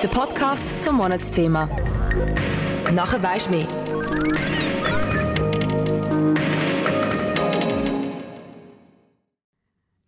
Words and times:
Der 0.00 0.06
Podcast 0.06 0.80
zum 0.80 0.94
Monatsthema. 0.94 1.66
Nachher 2.92 3.20
weisst 3.20 3.50
mehr. 3.50 3.66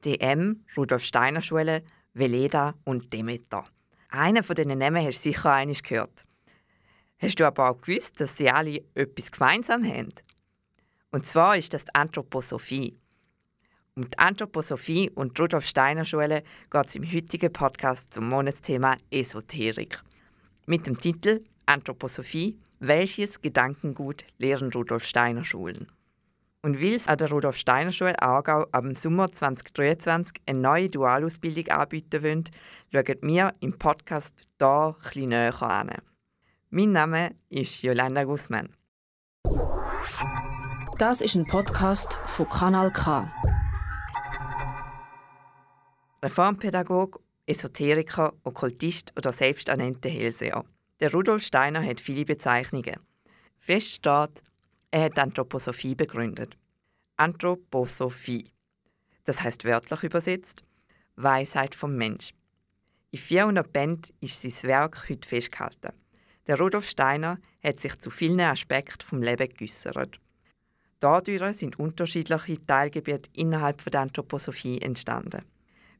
DM, 0.05 0.65
Rudolf 0.77 1.03
Steiner 1.03 1.43
Schule, 1.43 1.83
Veleda 2.15 2.75
und 2.85 3.13
Demeter. 3.13 3.65
Einer 4.11 4.45
von 4.45 4.55
diesen 4.55 4.79
Namen 4.79 5.05
hast 5.05 5.25
du 5.25 5.31
sicher 5.31 5.55
einmal 5.55 5.75
gehört. 5.83 6.25
Hast 7.19 7.41
du 7.41 7.45
aber 7.45 7.71
auch 7.71 7.81
gewusst, 7.81 8.21
dass 8.21 8.37
sie 8.37 8.49
alle 8.49 8.85
etwas 8.95 9.33
gemeinsam 9.33 9.85
haben? 9.85 10.15
Und 11.11 11.27
zwar 11.27 11.57
ist 11.57 11.75
das 11.75 11.87
die 11.87 11.95
Anthroposophie. 11.97 12.97
Um 14.01 14.09
die 14.09 14.19
Anthroposophie 14.19 15.11
und 15.11 15.37
die 15.37 15.43
Rudolf 15.43 15.67
Steiner 15.67 16.07
Schule 16.07 16.43
geht 16.71 16.87
es 16.87 16.95
im 16.95 17.05
heutigen 17.05 17.53
Podcast 17.53 18.15
zum 18.15 18.31
Monatsthema 18.31 18.97
Esoterik. 19.11 20.03
Mit 20.65 20.87
dem 20.87 20.99
Titel 20.99 21.45
Anthroposophie, 21.67 22.57
welches 22.79 23.43
Gedankengut 23.43 24.25
lehren 24.39 24.73
Rudolf 24.73 25.05
Steiner 25.05 25.45
Schulen? 25.45 25.93
Und 26.63 26.81
weil 26.81 26.95
es 26.95 27.09
an 27.09 27.19
der 27.19 27.29
Rudolf 27.29 27.59
Steiner 27.59 27.93
Schule 27.93 28.23
Aargau 28.23 28.67
ab 28.73 28.85
dem 28.85 28.97
Sommer 28.97 29.31
2023 29.31 30.41
eine 30.47 30.59
neue 30.59 30.89
Dualausbildung 30.89 31.69
anbieten 31.69 32.23
wollen, 32.23 32.45
schauen 32.91 33.19
wir 33.21 33.55
im 33.61 33.79
Podcast 33.79 34.35
hier 34.59 34.97
etwas 34.99 35.15
näher 35.15 35.63
an. 35.63 35.91
Mein 36.71 36.93
Name 36.93 37.35
ist 37.51 37.83
Jolanda 37.83 38.25
Guzman. 38.25 38.71
Das 40.97 41.21
ist 41.21 41.35
ein 41.35 41.45
Podcast 41.45 42.19
von 42.25 42.49
Kanal 42.49 42.91
K. 42.93 43.31
Reformpädagoge, 46.23 47.19
Esoteriker, 47.47 48.35
Okkultist 48.45 49.11
oder 49.17 49.33
selbsternannter 49.33 50.11
Hellseher. 50.11 50.67
Der 51.01 51.13
Rudolf 51.13 51.43
Steiner 51.43 51.83
hat 51.83 51.99
viele 51.99 52.27
Bezeichnungen. 52.27 53.01
Fest 53.59 53.93
steht, 53.93 54.43
er 54.91 55.05
hat 55.05 55.19
Anthroposophie 55.19 55.95
begründet. 55.95 56.59
Anthroposophie. 57.17 58.45
Das 59.25 59.41
heißt 59.41 59.65
wörtlich 59.65 60.03
übersetzt 60.03 60.63
Weisheit 61.17 61.75
vom 61.75 61.97
Mensch. 61.97 62.33
In 63.13 63.19
400 63.19 63.73
Bänden 63.73 64.15
ist 64.21 64.43
sein 64.43 64.69
Werk 64.69 65.09
heute 65.09 65.27
festgehalten. 65.27 65.95
Der 66.47 66.59
Rudolf 66.59 66.87
Steiner 66.87 67.39
hat 67.65 67.81
sich 67.81 67.99
zu 67.99 68.11
vielen 68.11 68.41
Aspekten 68.41 69.07
vom 69.07 69.23
Leben 69.23 69.49
geäußert. 69.49 70.21
Dadurch 71.01 71.57
sind 71.57 71.79
unterschiedliche 71.79 72.67
Teilgebiete 72.67 73.31
innerhalb 73.33 73.83
der 73.91 74.03
Anthroposophie 74.03 74.83
entstanden 74.83 75.45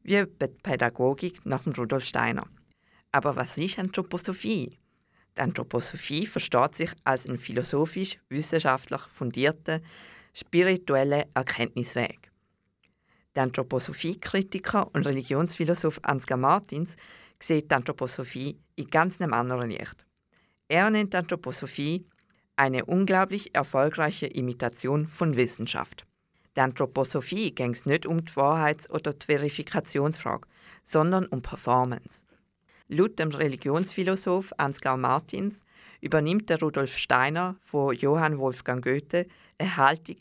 wie 0.03 0.25
die 0.25 0.47
Pädagogik 0.63 1.45
nach 1.45 1.63
dem 1.63 1.73
Rudolf 1.73 2.05
Steiner. 2.05 2.47
Aber 3.13 3.37
was 3.37 3.57
ist 3.57 3.79
Anthroposophie? 3.79 4.79
Die 5.37 5.41
Anthroposophie 5.41 6.27
versteht 6.27 6.77
sich 6.77 6.91
als 7.05 7.29
ein 7.29 7.39
philosophisch-wissenschaftlich 7.39 9.01
fundierter, 9.13 9.81
spiritueller 10.35 11.27
Erkenntnisweg. 11.35 12.31
Der 13.35 13.45
Anthroposophie-Kritiker 13.45 14.93
und 14.93 15.07
Religionsphilosoph 15.07 16.01
Ansgar 16.03 16.39
Martins 16.39 16.97
sieht 17.41 17.71
die 17.71 17.75
Anthroposophie 17.75 18.59
in 18.77 18.91
ganz 18.91 19.21
einem 19.21 19.33
anderen 19.33 19.71
Licht. 19.71 20.05
Er 20.69 20.91
nennt 20.91 21.15
Anthroposophie 21.15 22.07
eine 22.57 22.85
unglaublich 22.85 23.55
erfolgreiche 23.55 24.27
Imitation 24.27 25.07
von 25.07 25.37
Wissenschaft. 25.37 26.07
Der 26.57 26.65
Anthroposophie 26.65 27.53
ging 27.53 27.71
es 27.73 27.87
nicht 27.87 28.07
um 28.07 28.25
die 28.25 28.37
Wahrheits- 28.37 28.91
oder 28.91 29.13
die 29.13 29.27
Verifikationsfrage, 29.27 30.49
sondern 30.85 31.27
um 31.27 31.43
Performance. 31.43 32.25
Laut 32.89 33.19
dem 33.19 33.31
Religionsphilosoph 33.31 34.53
Ansgar 34.57 34.97
Martins 34.97 35.65
übernimmt 36.01 36.51
der 36.51 36.59
Rudolf 36.59 36.97
Steiner 36.97 37.57
von 37.61 37.95
Johann 37.95 38.39
Wolfgang 38.39 38.85
Goethe 38.85 39.27
eine 39.59 39.77
Haltung 39.77 40.17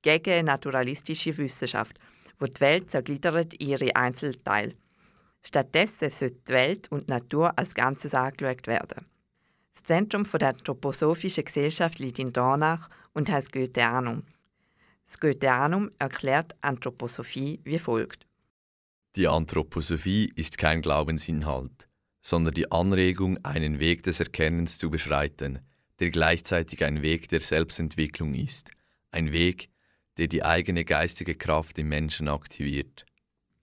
gegen 0.00 0.46
naturalistische 0.46 1.36
Wissenschaft, 1.36 1.98
wo 2.38 2.46
die 2.46 2.60
Welt 2.60 2.90
zergliedert 2.90 3.54
in 3.54 3.68
ihre 3.68 3.94
Einzelteile. 3.94 4.74
Stattdessen 5.42 6.10
sollte 6.10 6.36
die 6.48 6.52
Welt 6.52 6.90
und 6.90 7.08
die 7.08 7.10
Natur 7.10 7.52
als 7.58 7.74
Ganzes 7.74 8.14
angeschaut 8.14 8.66
werden. 8.66 9.04
Das 9.74 9.82
Zentrum 9.82 10.24
der 10.24 10.48
anthroposophischen 10.48 11.44
Gesellschaft 11.44 11.98
liegt 11.98 12.18
in 12.18 12.32
Dornach 12.32 12.88
und 13.12 13.30
heißt 13.30 13.52
Goetheanum. 13.52 14.22
Das 15.06 15.20
Goetheanum 15.20 15.90
erklärt 15.98 16.54
Anthroposophie 16.60 17.60
wie 17.64 17.78
folgt. 17.78 18.26
Die 19.16 19.28
Anthroposophie 19.28 20.32
ist 20.34 20.58
kein 20.58 20.82
Glaubensinhalt, 20.82 21.88
sondern 22.20 22.54
die 22.54 22.72
Anregung, 22.72 23.38
einen 23.44 23.78
Weg 23.78 24.02
des 24.02 24.18
Erkennens 24.18 24.78
zu 24.78 24.90
beschreiten, 24.90 25.60
der 26.00 26.10
gleichzeitig 26.10 26.82
ein 26.84 27.02
Weg 27.02 27.28
der 27.28 27.40
Selbstentwicklung 27.40 28.34
ist, 28.34 28.70
ein 29.12 29.30
Weg, 29.30 29.68
der 30.16 30.26
die 30.26 30.44
eigene 30.44 30.84
geistige 30.84 31.34
Kraft 31.34 31.78
im 31.78 31.88
Menschen 31.88 32.28
aktiviert. 32.28 33.04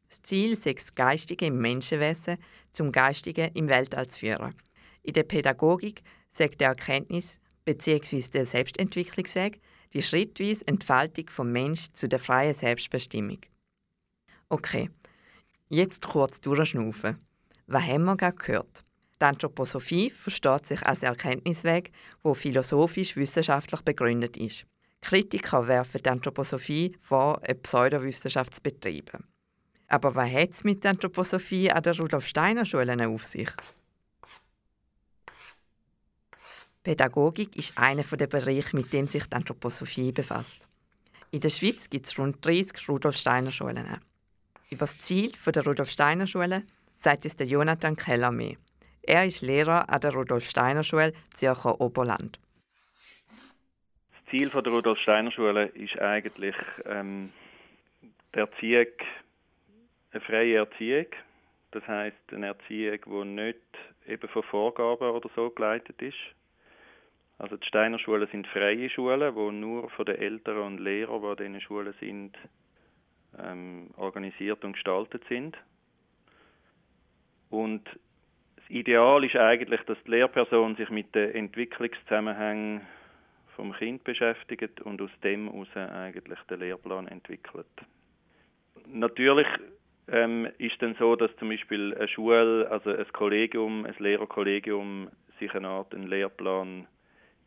Das 0.09 0.21
Ziel 0.21 0.51
ist 0.51 0.65
das 0.65 0.95
Geistige 0.95 1.45
im 1.45 1.59
Menschenwesen 1.59 2.37
zum 2.73 2.91
Geistigen 2.91 3.51
im 3.53 3.67
Weltall 3.67 4.07
zu 4.07 4.19
führen. 4.19 4.55
In 5.03 5.13
der 5.13 5.23
Pädagogik 5.23 6.03
sagt 6.29 6.61
der 6.61 6.69
Erkenntnis 6.69 7.39
bzw. 7.65 8.21
der 8.29 8.45
Selbstentwicklungsweg 8.45 9.59
die 9.93 10.01
schrittweise 10.01 10.67
Entfaltung 10.67 11.29
vom 11.29 11.51
Mensch 11.51 11.91
zu 11.93 12.07
der 12.07 12.19
freien 12.19 12.53
Selbstbestimmung. 12.53 13.39
Okay, 14.49 14.89
jetzt 15.69 16.07
kurz 16.07 16.41
durchschnaufen. 16.41 17.17
Was 17.67 17.83
haben 17.83 18.05
wir 18.05 18.17
gerade 18.17 18.35
gehört? 18.35 18.83
Die 19.21 19.25
Anthroposophie 19.25 20.09
versteht 20.09 20.65
sich 20.65 20.85
als 20.85 21.03
Erkenntnisweg, 21.03 21.91
wo 22.23 22.33
philosophisch-wissenschaftlich 22.33 23.81
begründet 23.81 24.35
ist. 24.35 24.65
Kritiker 25.01 25.67
werfen 25.67 26.01
die 26.03 26.09
Anthroposophie 26.09 26.95
vor, 26.99 27.41
eine 27.43 27.55
Pseudowissenschaft 27.55 28.55
zu 28.55 28.61
betreiben. 28.61 29.25
Aber 29.87 30.15
was 30.15 30.31
hat 30.31 30.51
es 30.51 30.63
mit 30.63 30.83
der 30.83 30.91
Anthroposophie 30.91 31.71
an 31.71 31.83
der 31.83 31.97
Rudolf 31.97 32.25
Steiner 32.25 32.65
Schule 32.65 33.07
auf 33.07 33.25
sich? 33.25 33.49
Pädagogik 36.83 37.55
ist 37.55 37.77
einer 37.77 38.03
der 38.03 38.27
Bereiche, 38.27 38.75
mit 38.75 38.91
dem 38.91 39.05
sich 39.05 39.25
die 39.25 39.35
Anthroposophie 39.35 40.11
befasst. 40.11 40.67
In 41.29 41.39
der 41.39 41.49
Schweiz 41.49 41.89
gibt 41.89 42.07
es 42.07 42.17
rund 42.17 42.43
30 42.43 42.89
Rudolf 42.89 43.17
Steiner 43.17 43.51
Schulen. 43.51 43.85
Über 44.71 44.79
das 44.79 44.99
Ziel 44.99 45.31
der 45.45 45.63
Rudolf 45.63 45.91
Steiner 45.91 46.25
Schule 46.25 46.63
sagt 46.97 47.39
der 47.39 47.45
Jonathan 47.45 47.95
Keller 47.95 48.31
mehr. 48.31 48.55
Er 49.03 49.25
ist 49.25 49.41
Lehrer 49.41 49.89
an 49.89 50.01
der 50.01 50.13
Rudolf 50.13 50.49
Steiner 50.49 50.83
Schule 50.83 51.13
Zürcher 51.35 51.79
Oberland. 51.79 52.39
Das 54.13 54.31
Ziel 54.31 54.49
der 54.49 54.71
Rudolf 54.71 54.97
Steiner 54.97 55.31
Schule 55.31 55.67
ist 55.67 55.99
eigentlich 55.99 56.55
ähm, 56.85 57.31
die 58.33 58.39
Erziehung, 58.39 58.87
eine 60.11 60.21
freie 60.21 60.57
Erziehung. 60.57 61.07
Das 61.71 61.87
heißt 61.87 62.17
eine 62.31 62.47
Erziehung, 62.47 62.99
die 63.05 63.41
nicht 63.41 63.59
eben 64.07 64.27
von 64.29 64.43
Vorgaben 64.43 65.11
oder 65.11 65.29
so 65.35 65.49
geleitet 65.51 66.01
ist, 66.01 66.17
also 67.41 67.57
die 67.57 67.65
Steiner 67.65 67.97
Schulen 67.97 68.27
sind 68.31 68.45
freie 68.45 68.87
Schulen, 68.91 69.33
wo 69.33 69.49
nur 69.49 69.89
von 69.89 70.05
den 70.05 70.17
Eltern 70.17 70.59
und 70.59 70.79
Lehrern, 70.79 71.21
die 71.21 71.27
an 71.27 71.37
diesen 71.37 71.61
Schulen 71.61 71.93
sind, 71.99 72.37
ähm, 73.39 73.89
organisiert 73.97 74.63
und 74.63 74.73
gestaltet 74.73 75.23
sind. 75.27 75.57
Und 77.49 77.83
das 78.57 78.69
Ideal 78.69 79.23
ist 79.23 79.35
eigentlich, 79.35 79.81
dass 79.81 79.97
die 80.05 80.11
Lehrperson 80.11 80.75
sich 80.75 80.91
mit 80.91 81.15
den 81.15 81.33
Entwicklungszusammenhängen 81.33 82.81
vom 83.55 83.73
Kind 83.73 84.03
beschäftigt 84.03 84.79
und 84.81 85.01
aus 85.01 85.09
dem 85.23 85.51
heraus 85.51 85.75
eigentlich 85.75 86.39
den 86.47 86.59
Lehrplan 86.59 87.07
entwickelt. 87.07 87.65
Natürlich 88.85 89.47
ähm, 90.07 90.47
ist 90.59 90.79
dann 90.79 90.95
so, 90.99 91.15
dass 91.15 91.35
zum 91.37 91.49
Beispiel 91.49 91.95
eine 91.95 92.07
Schule, 92.07 92.69
also 92.69 92.91
ein 92.91 93.13
Kollegium, 93.13 93.85
ein 93.85 93.95
Lehrerkollegium 93.97 95.09
sich 95.39 95.51
eine 95.55 95.69
Art 95.69 95.95
einen 95.95 96.07
Lehrplan 96.07 96.85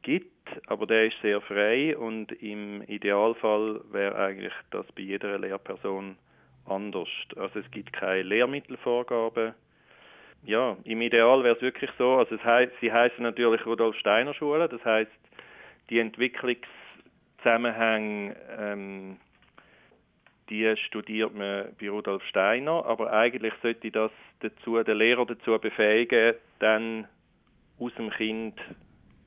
gibt, 0.04 0.30
aber 0.68 0.86
der 0.86 1.06
ist 1.06 1.20
sehr 1.22 1.40
frei 1.40 1.96
und 1.96 2.30
im 2.40 2.82
Idealfall 2.82 3.80
wäre 3.90 4.14
eigentlich 4.16 4.52
das 4.70 4.86
bei 4.92 5.02
jeder 5.02 5.36
Lehrperson 5.38 6.16
anders. 6.66 7.08
Also 7.36 7.58
es 7.58 7.68
gibt 7.72 7.92
keine 7.92 8.22
Lehrmittelvorgabe. 8.22 9.54
Ja, 10.44 10.76
im 10.84 11.00
Ideal 11.00 11.42
wäre 11.42 11.56
es 11.56 11.62
wirklich 11.62 11.90
so, 11.98 12.14
also 12.16 12.40
heißt, 12.42 12.72
sie 12.80 12.92
heißen 12.92 13.22
natürlich 13.22 13.66
Rudolf 13.66 13.96
Steiner 13.96 14.34
Schule, 14.34 14.68
das 14.68 14.84
heißt 14.84 15.10
die 15.90 15.98
Entwicklungszusammenhänge 15.98 18.36
ähm, 18.58 19.16
die 20.50 20.76
studiert 20.76 21.34
man 21.34 21.74
bei 21.80 21.88
Rudolf 21.88 22.22
Steiner, 22.24 22.84
aber 22.84 23.10
eigentlich 23.12 23.54
sollte 23.62 23.90
das 23.90 24.10
dazu, 24.40 24.82
den 24.82 24.98
Lehrer 24.98 25.24
dazu 25.24 25.58
befähigen, 25.58 26.34
dann 26.58 27.08
aus 27.78 27.94
dem 27.94 28.10
Kind 28.10 28.60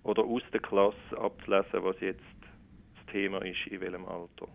oder 0.07 0.23
aus 0.23 0.41
der 0.53 0.61
Klasse 0.61 0.95
abzulesen, 1.17 1.83
was 1.83 1.99
jetzt 1.99 2.23
das 2.95 3.13
Thema 3.13 3.39
ist, 3.39 3.67
in 3.67 3.81
welchem 3.81 4.05
Alter. 4.05 4.47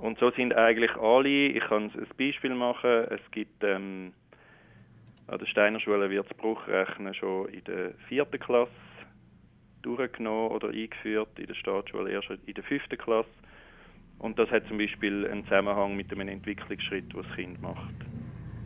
Und 0.00 0.18
so 0.18 0.30
sind 0.30 0.54
eigentlich 0.54 0.94
alle, 0.96 1.48
ich 1.48 1.64
kann 1.64 1.90
ein 1.90 2.06
Beispiel 2.16 2.54
machen, 2.54 3.06
es 3.10 3.20
gibt, 3.32 3.62
ähm, 3.64 4.12
An 5.26 5.38
der 5.38 5.46
Steiner 5.46 5.78
Schule 5.80 6.10
wird 6.10 6.28
das 6.28 6.36
Bruchrechnen 6.38 7.14
schon 7.14 7.48
in 7.50 7.62
der 7.64 7.94
vierten 8.08 8.38
Klasse 8.38 8.72
durchgenommen 9.82 10.50
oder 10.50 10.68
eingeführt, 10.68 11.38
in 11.38 11.46
der 11.46 11.54
Staatsschule 11.54 12.10
erst 12.10 12.30
in 12.46 12.54
der 12.54 12.64
fünften 12.64 12.98
Klasse. 12.98 13.28
Und 14.18 14.38
das 14.38 14.50
hat 14.50 14.66
zum 14.68 14.78
Beispiel 14.78 15.26
einen 15.26 15.44
Zusammenhang 15.44 15.96
mit 15.96 16.10
einem 16.12 16.28
Entwicklungsschritt, 16.28 17.12
den 17.12 17.22
das 17.22 17.36
Kind 17.36 17.60
macht, 17.62 17.94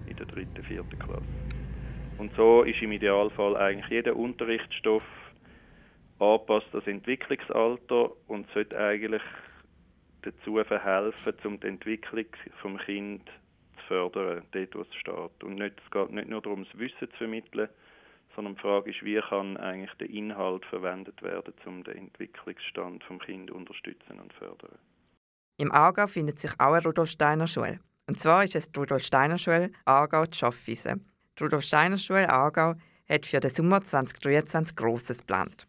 in 0.07 0.17
der 0.17 0.27
dritten, 0.27 0.63
vierten 0.65 0.99
Klasse. 0.99 1.23
Und 2.19 2.35
so 2.37 2.63
ist 2.63 2.81
im 2.81 2.93
Idealfall 2.93 3.57
eigentlich 3.57 3.91
jeder 3.91 4.17
Unterrichtsstoff 4.17 5.03
anpasst 6.19 6.69
das 6.73 6.87
Entwicklungsalter 6.87 8.11
und 8.29 8.47
sollte 8.53 8.79
eigentlich 8.79 9.23
dazu 10.23 10.63
verhelfen, 10.65 11.35
um 11.45 11.61
die 11.61 11.67
Entwicklung 11.67 12.27
vom 12.63 12.79
Kind 12.79 13.27
zu 13.27 13.85
fördern, 13.89 14.43
dort 14.53 14.75
wo 14.75 14.81
es 14.81 14.95
steht. 14.95 15.45
Und 15.45 15.57
nicht, 15.57 15.75
es 15.85 15.91
geht 15.91 16.11
nicht 16.11 16.29
nur 16.29 16.41
darum, 16.41 16.65
das 16.65 16.79
Wissen 16.79 17.11
zu 17.11 17.17
vermitteln, 17.17 17.69
sondern 18.35 18.55
die 18.55 18.61
Frage 18.61 18.91
ist, 18.91 19.05
wie 19.05 19.21
kann 19.21 19.57
eigentlich 19.57 19.93
der 19.95 20.11
Inhalt 20.11 20.65
verwendet 20.67 21.23
werden, 21.23 21.55
um 21.67 21.85
den 21.85 21.97
Entwicklungsstand 21.97 23.05
vom 23.05 23.19
Kind 23.19 23.51
unterstützen 23.51 24.21
und 24.21 24.33
fördern. 24.35 24.79
Im 25.57 25.71
Aargau 25.71 26.07
findet 26.07 26.41
sich 26.41 26.53
auch 26.59 26.73
eine 26.73 26.83
Rudolf 26.83 27.11
Steiner 27.11 27.47
Schule. 27.47 27.79
Und 28.07 28.19
zwar 28.19 28.45
ist 28.45 28.57
es 28.57 28.71
die 28.71 28.79
Rudolf 28.79 29.03
Steiner 29.03 29.39
Schule 29.39 29.71
Aargau 29.85 30.25
Schaffwiese. 30.31 31.01
Die 31.39 31.43
Rudolf 31.43 31.65
Steiner 31.65 31.99
Schule 31.99 32.29
Aargau 32.29 32.75
hat 33.09 33.27
für 33.27 33.41
den 33.41 33.51
Sommer 33.51 33.83
2023 33.83 34.75
Grosses 34.75 35.19
geplant. 35.19 35.69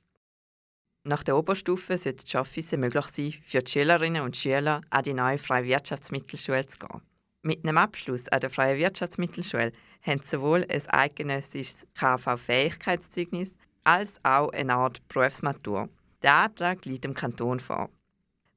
Nach 1.07 1.23
der 1.23 1.37
Oberstufe 1.37 1.99
sollte 1.99 2.25
die 2.25 2.31
Schaffwiese 2.31 2.77
möglich 2.77 3.05
sein, 3.05 3.35
für 3.47 3.59
die 3.59 3.71
Schülerinnen 3.71 4.23
und 4.23 4.35
Schüler 4.35 4.81
an 4.89 5.03
die 5.03 5.13
neue 5.13 5.37
Freie 5.37 5.65
Wirtschaftsmittelschule 5.65 6.65
zu 6.65 6.79
gehen. 6.79 7.01
Mit 7.43 7.63
einem 7.63 7.77
Abschluss 7.77 8.27
an 8.29 8.39
der 8.39 8.49
Freien 8.49 8.79
Wirtschaftsmittelschule 8.79 9.71
haben 10.01 10.21
sie 10.23 10.29
sowohl 10.29 10.65
ein 10.67 10.81
eidgenössisches 10.89 11.85
KV-Fähigkeitszeugnis 11.93 13.55
als 13.83 14.19
auch 14.23 14.51
eine 14.51 14.73
Art 14.73 15.07
Berufsmatur. 15.07 15.89
Der 16.23 16.33
Antrag 16.33 16.83
liegt 16.85 17.03
dem 17.03 17.13
Kanton 17.13 17.59
vor. 17.59 17.91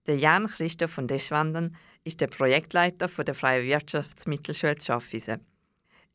Der 0.07 0.17
Jan 0.17 0.47
Christoph 0.47 0.93
von 0.93 1.07
Deschwanden 1.07 1.77
ist 2.05 2.23
der 2.23 2.29
Projektleiter 2.29 3.09
der 3.09 3.35
Freien 3.35 3.67
Wirtschaftsmittelschule 3.67 4.81
Schaffhausen. 4.81 5.45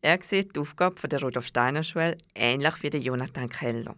Er 0.02 0.20
sieht 0.24 0.56
die 0.56 0.62
Aufgabe 0.62 1.08
der 1.08 1.22
Rudolf 1.22 1.46
Steiner 1.46 1.84
Schule 1.84 2.18
ähnlich 2.34 2.82
wie 2.82 2.90
der 2.90 3.02
Jonathan 3.02 3.50
Keller. 3.50 3.96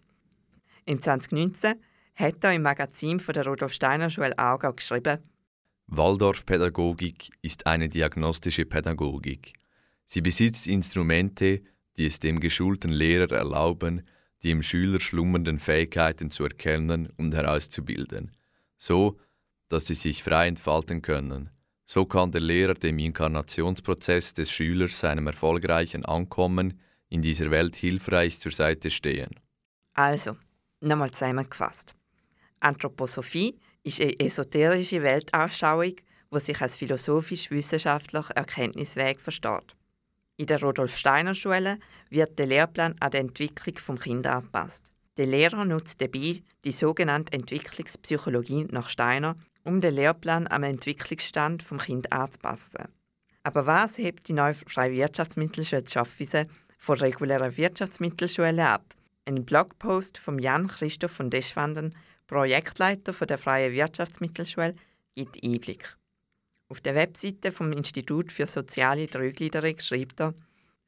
Im 0.86 1.02
2019 1.02 1.76
hat 2.16 2.44
er 2.44 2.54
im 2.54 2.62
Magazin 2.62 3.22
der 3.28 3.46
Rudolf 3.46 3.74
Steiner 3.74 4.10
Schule 4.10 4.38
Aargau 4.38 4.74
geschrieben, 4.74 5.20
Waldorfpädagogik 5.88 7.30
ist 7.42 7.68
eine 7.68 7.90
diagnostische 7.90 8.66
Pädagogik. 8.66 9.54
Sie 10.06 10.22
besitzt 10.22 10.66
Instrumente, 10.66 11.62
die 11.98 12.08
es 12.08 12.20
dem 12.20 12.40
geschulten 12.40 12.92
Lehrer 12.92 13.32
erlauben, 13.32 14.02
die 14.42 14.52
im 14.52 14.64
Schüler 14.64 15.00
schlummernden 15.00 15.60
Fähigkeiten 15.60 16.32
zu 16.32 16.44
erkennen 16.44 17.10
und 17.18 17.34
herauszubilden, 17.34 18.32
so 18.78 19.20
dass 19.70 19.88
sie 19.88 19.96
sich 19.96 20.24
frei 20.24 20.48
entfalten 20.48 21.02
können. 21.02 21.50
So 21.86 22.06
kann 22.06 22.32
der 22.32 22.42
Lehrer 22.42 22.74
dem 22.74 22.98
Inkarnationsprozess 22.98 24.34
des 24.34 24.52
Schülers 24.52 25.00
seinem 25.00 25.28
erfolgreichen 25.28 26.04
Ankommen 26.06 26.80
in 27.10 27.22
dieser 27.22 27.52
Welt 27.52 27.76
hilfreich 27.76 28.40
zur 28.40 28.52
Seite 28.52 28.90
stehen. 28.90 29.30
Also, 29.94 30.36
nochmal 30.82 31.12
zusammengefasst. 31.12 31.96
Anthroposophie 32.60 33.58
ist 33.84 34.02
eine 34.02 34.20
esoterische 34.20 35.04
Weltanschauung, 35.04 35.96
die 36.34 36.40
sich 36.40 36.62
als 36.62 36.76
philosophisch-wissenschaftlich 36.76 38.26
Erkenntnisweg 38.36 39.20
versteht. 39.20 39.76
In 40.38 40.48
der 40.48 40.62
Rudolf 40.62 40.98
Steiner 40.98 41.34
Schule 41.34 41.80
wird 42.10 42.38
der 42.38 42.48
Lehrplan 42.48 42.96
an 43.00 43.12
die 43.12 43.18
Entwicklung 43.18 43.76
des 43.76 44.04
Kindes 44.04 44.32
angepasst. 44.32 44.84
Der 45.18 45.28
Lehrer 45.28 45.64
nutzt 45.64 46.02
dabei 46.02 46.42
die 46.66 46.72
sogenannte 46.72 47.32
Entwicklungspsychologie 47.32 48.66
nach 48.70 48.90
Steiner, 48.90 49.36
um 49.64 49.80
den 49.80 49.96
Lehrplan 49.96 50.48
am 50.48 50.64
Entwicklungsstand 50.64 51.70
des 51.70 51.86
Kindes 51.86 52.12
anzupassen. 52.12 52.90
Aber 53.44 53.66
was 53.66 53.98
hebt 53.98 54.28
die 54.28 54.34
neue 54.34 54.56
freie 54.56 54.92
Wirtschaftsmittelschule 54.92 55.86
Schaffwiese 55.88 56.48
von 56.78 56.98
regulären 56.98 57.56
Wirtschaftsmittelschulen 57.56 58.60
ab? 58.60 58.84
Ein 59.26 59.46
Blogpost 59.46 60.18
von 60.18 60.38
Jan 60.38 60.68
Christoph 60.68 61.12
von 61.12 61.30
Deschwanden, 61.30 61.96
Projektleiter 62.28 63.14
der 63.26 63.38
Freien 63.38 63.74
Wirtschaftsmittelschule, 63.74 64.76
gibt 65.16 65.44
Einblick. 65.44 65.96
Auf 66.68 66.82
der 66.82 66.96
Webseite 66.96 67.52
vom 67.52 67.72
Institut 67.72 68.32
für 68.32 68.48
soziale 68.48 69.08
Dreigliederung 69.08 69.80
schreibt 69.80 70.20
er, 70.20 70.34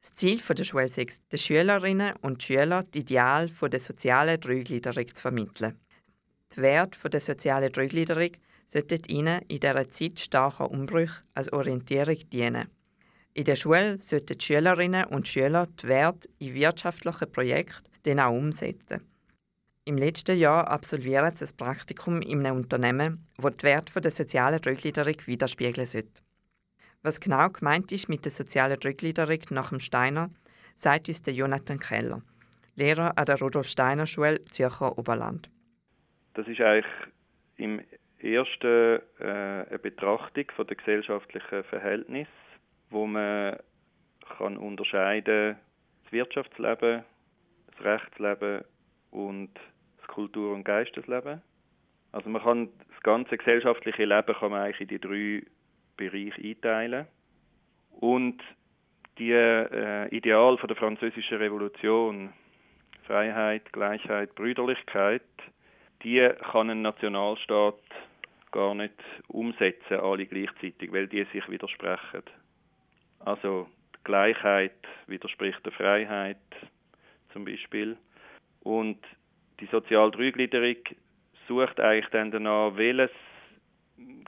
das 0.00 0.12
Ziel 0.14 0.40
der 0.40 0.64
Schule 0.64 0.86
ist, 0.86 1.20
den 1.30 1.38
Schülerinnen 1.38 2.14
und 2.22 2.42
Schülern 2.42 2.84
die 2.92 3.00
Ideal 3.00 3.48
der 3.48 3.80
sozialen 3.80 4.40
Dreigliederung 4.40 5.06
zu 5.14 5.20
vermitteln. 5.20 5.78
Die 6.54 6.62
Werte 6.62 7.10
der 7.10 7.20
sozialen 7.20 7.72
Dreigliederung 7.72 8.30
sollten 8.66 9.04
ihnen 9.06 9.42
in 9.48 9.60
dieser 9.60 9.90
Zeit 9.90 10.18
starker 10.18 10.70
Umbrüche 10.70 11.22
als 11.34 11.52
Orientierung 11.52 12.18
dienen. 12.30 12.68
In 13.34 13.44
der 13.44 13.56
Schule 13.56 13.98
sollten 13.98 14.38
die 14.38 14.44
Schülerinnen 14.44 15.04
und 15.04 15.28
Schüler 15.28 15.68
die 15.80 15.88
Werte 15.88 16.28
in 16.38 16.54
wirtschaftlichen 16.54 17.30
Projekten 17.30 17.84
dann 18.02 18.20
auch 18.20 18.32
umsetzen. 18.32 19.02
Im 19.88 19.96
letzten 19.96 20.36
Jahr 20.36 20.68
absolvieren 20.68 21.34
sie 21.34 21.46
ein 21.46 21.56
Praktikum 21.56 22.20
in 22.20 22.44
einem 22.44 22.58
Unternehmen, 22.58 23.26
das 23.38 23.56
die 23.56 23.62
Werte 23.62 23.98
der 24.02 24.10
sozialen 24.10 24.60
Rückgliederung 24.62 25.14
widerspiegeln 25.24 25.86
sollte. 25.86 26.20
Was 27.02 27.18
genau 27.18 27.48
gemeint 27.48 27.90
ist 27.90 28.06
mit 28.06 28.22
der 28.26 28.32
sozialen 28.32 28.78
Rückgliederung 28.84 29.38
nach 29.48 29.70
dem 29.70 29.80
Steiner, 29.80 30.28
sagt 30.76 31.08
uns 31.08 31.22
der 31.22 31.32
Jonathan 31.32 31.78
Keller, 31.78 32.20
Lehrer 32.76 33.16
an 33.16 33.24
der 33.24 33.38
Rudolf 33.38 33.68
Steiner 33.68 34.04
Schule 34.04 34.44
Zürcher 34.44 34.98
Oberland. 34.98 35.48
Das 36.34 36.46
ist 36.46 36.60
eigentlich 36.60 36.92
im 37.56 37.80
ersten 38.18 39.00
äh, 39.20 39.24
eine 39.70 39.78
Betrachtung 39.78 40.44
von 40.54 40.66
der 40.66 40.76
gesellschaftlichen 40.76 41.64
Verhältnis, 41.64 42.28
wo 42.90 43.06
man 43.06 43.56
kann 44.36 44.58
unterscheiden 44.58 45.56
das 46.02 46.12
Wirtschaftsleben, 46.12 47.04
das 47.70 47.84
Rechtsleben 47.86 48.64
und 49.12 49.58
Kultur- 50.18 50.52
und 50.52 50.64
Geistesleben. 50.64 51.40
Also 52.10 52.28
man 52.28 52.42
kann 52.42 52.68
das 52.92 53.02
ganze 53.04 53.38
gesellschaftliche 53.38 54.04
Leben 54.04 54.34
kann 54.34 54.50
man 54.50 54.62
eigentlich 54.62 54.80
in 54.80 54.88
die 54.88 54.98
drei 54.98 55.42
Bereiche 55.96 56.42
einteilen. 56.42 57.06
Und 58.00 58.42
die 59.18 59.30
äh, 59.30 60.08
Ideal 60.08 60.58
von 60.58 60.66
der 60.66 60.76
französischen 60.76 61.38
Revolution, 61.38 62.32
Freiheit, 63.06 63.72
Gleichheit, 63.72 64.34
Brüderlichkeit, 64.34 65.22
die 66.02 66.28
kann 66.50 66.70
ein 66.70 66.82
Nationalstaat 66.82 67.78
gar 68.50 68.74
nicht 68.74 69.00
umsetzen, 69.28 70.00
alle 70.00 70.26
gleichzeitig, 70.26 70.92
weil 70.92 71.06
die 71.06 71.24
sich 71.32 71.48
widersprechen. 71.48 72.24
Also 73.20 73.68
die 73.94 74.02
Gleichheit 74.02 74.80
widerspricht 75.06 75.64
der 75.64 75.72
Freiheit 75.72 76.38
zum 77.32 77.44
Beispiel. 77.44 77.96
Und 78.64 78.98
die 79.60 79.66
soziale 79.66 80.10
Dreigliederung 80.10 80.76
sucht 81.46 81.80
eigentlich 81.80 82.08
dann 82.10 82.30
danach, 82.30 82.76
welches 82.76 83.10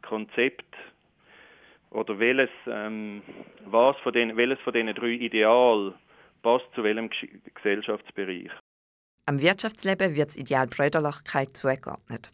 Konzept 0.02 0.74
oder 1.90 2.18
welches, 2.18 2.50
ähm, 2.66 3.22
was 3.66 3.96
von 3.98 4.12
den, 4.12 4.36
welches 4.36 4.60
von 4.60 4.72
diesen 4.72 4.94
drei 4.94 5.12
Ideal 5.12 5.94
passt 6.42 6.66
zu 6.74 6.82
welchem 6.82 7.10
Gesellschaftsbereich. 7.54 8.50
Am 9.26 9.40
Wirtschaftsleben 9.40 10.16
wird 10.16 10.30
das 10.30 10.36
Ideal 10.36 10.66
Brüderlichkeit 10.66 11.56
zugeordnet, 11.56 12.32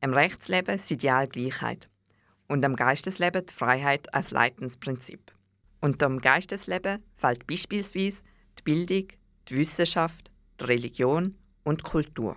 am 0.00 0.12
Rechtsleben 0.12 0.76
das 0.76 0.90
Ideal 0.90 1.26
Gleichheit 1.26 1.88
und 2.48 2.64
am 2.64 2.76
Geistesleben 2.76 3.46
die 3.46 3.52
Freiheit 3.54 4.12
als 4.12 4.30
Leidensprinzip. 4.30 5.32
Unter 5.80 6.06
dem 6.06 6.20
Geistesleben 6.20 7.02
fällt 7.14 7.46
beispielsweise 7.46 8.22
die 8.58 8.62
Bildung, 8.62 9.08
die 9.48 9.56
Wissenschaft, 9.56 10.30
die 10.60 10.64
Religion 10.64 11.36
und 11.64 11.82
Kultur. 11.82 12.36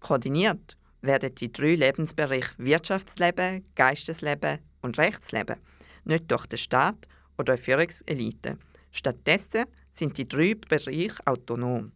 Koordiniert 0.00 0.76
werden 1.00 1.34
die 1.34 1.52
drei 1.52 1.74
Lebensbereiche 1.74 2.50
Wirtschaftsleben, 2.58 3.64
Geistesleben 3.74 4.58
und 4.82 4.98
Rechtsleben 4.98 5.56
nicht 6.04 6.30
durch 6.30 6.46
den 6.46 6.58
Staat 6.58 7.06
oder 7.38 7.56
Führungselite. 7.56 8.58
Stattdessen 8.90 9.64
sind 9.92 10.18
die 10.18 10.28
drei 10.28 10.54
Bereiche 10.54 11.16
autonom. 11.24 11.92